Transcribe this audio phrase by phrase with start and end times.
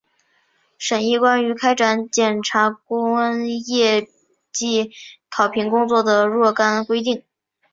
[0.79, 4.09] 审议关于开展检察官业
[4.51, 4.89] 绩
[5.29, 7.23] 考评工作的若干规定